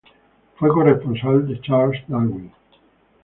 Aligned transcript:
Fue 0.57 0.69
corresponsal 0.69 1.45
de 1.47 1.61
Charles 1.61 2.01
Darwin. 2.07 2.51